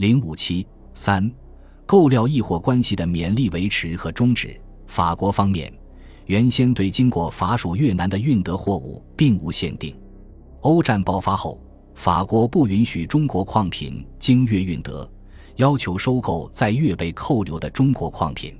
[0.00, 1.30] 零五七三，
[1.84, 4.58] 购料易货关系的勉力维持和终止。
[4.86, 5.70] 法国方面
[6.24, 9.94] 原先对经过法属越南的运德货物并无限定。
[10.62, 11.60] 欧战爆发后，
[11.94, 15.06] 法国不允许中国矿品经越运德，
[15.56, 18.56] 要求收购在越被扣留的中国矿品。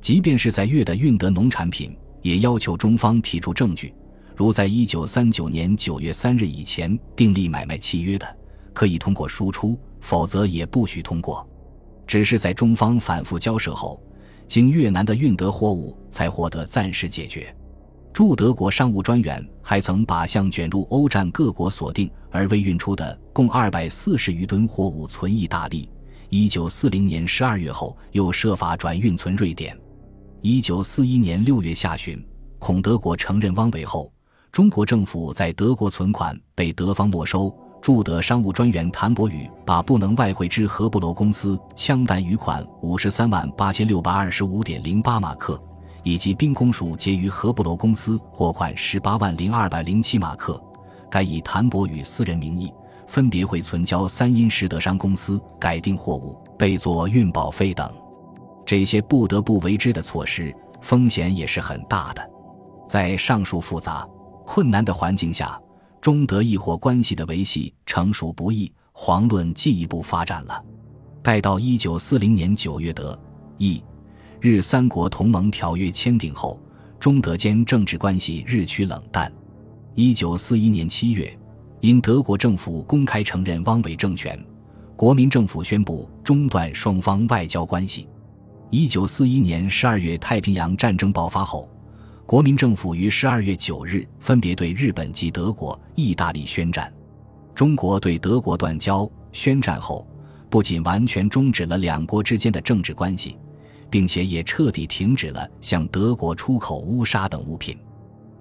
[0.00, 3.92] 即便是在越的运德农产品，也要求中方提出证据，
[4.34, 8.26] 如在一九三九年九月三日以前订立买卖契约的，
[8.72, 11.48] 可以通过输出，否则也不许通过。
[12.06, 14.02] 只是在中方反复交涉后。
[14.48, 17.54] 经越南的运德货物才获得暂时解决。
[18.12, 25.88] 驻德国商务专员还曾把向卷入欧战各国锁定而未运出的共二百四十余吨货物存意大利。
[26.30, 29.78] 一九四零年十二月后，又设法转运存瑞典。
[30.40, 32.20] 一九四一年六月下旬，
[32.58, 34.12] 孔德国承认汪伪后，
[34.50, 37.56] 中国政府在德国存款被德方没收。
[37.80, 45.58] 驻德商务专员谭伯宇把不能外汇之荷布罗公司枪弹余款五十三万八千六百二十五点零八马克，
[46.02, 50.62] 以及兵工署结余荷布罗公司货款十八万零二百零七马克，
[51.10, 52.70] 改以谭伯宇私人名义
[53.06, 57.90] 分别汇存交三因实德商公司改定货物，备作运保费等。
[58.66, 62.30] 这些不得不为之的措施，风险也是很大的。
[62.86, 64.06] 在上述复杂
[64.44, 65.58] 困难的环境下。
[66.00, 70.64] 中德易货关系的维系成熟不易，遑论进一步发展了。
[71.22, 73.18] 待到一九四零年九月，德、
[73.58, 73.82] 意、
[74.40, 76.58] 日三国同盟条约签订后，
[76.98, 79.30] 中德间政治关系日趋冷淡。
[79.94, 81.38] 一九四一年七月，
[81.80, 84.42] 因德国政府公开承认汪伪政权，
[84.96, 88.08] 国民政府宣布中断双方外交关系。
[88.70, 91.68] 一九四一年十二月，太平洋战争爆发后。
[92.30, 96.88] 国民政府于十二月九日分别对日本及德国、意大利宣战。
[97.56, 100.06] 中国对德国断交宣战后，
[100.48, 103.36] 不仅完全终止了两国之间的政治关系，
[103.90, 107.76] 并且也彻底停止了向德国出口乌纱等物品。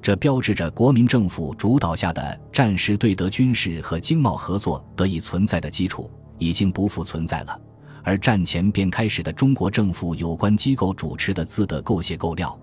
[0.04, 7.60] 这标志着国民政府主导下的战时对德军事和经贸合作得以存在的基础已经不复存在了。
[8.04, 12.56] 而战前便开始的中国政府有关机构主持的自德购械购料。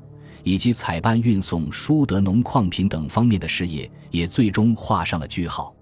[0.47, 5.75] 以及采办、运送、输德农矿品等方面的事业，也最终画上了句号。